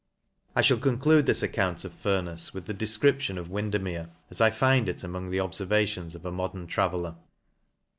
I 0.55 0.61
mail 0.67 0.79
conclude 0.79 1.27
this 1.27 1.43
account 1.43 1.85
of 1.85 1.91
Furnefs 1.93 2.55
with 2.55 2.65
the 2.65 2.73
defcription 2.73 3.37
of 3.37 3.51
Windermere, 3.51 4.09
as 4.31 4.41
I 4.41 4.49
find 4.49 4.89
it 4.89 5.03
among 5.03 5.29
the 5.29 5.37
obfervations 5.37 6.15
of 6.15 6.25
a 6.25 6.31
modern 6.31 6.65
traveller 6.65 7.17
*. 7.21 7.23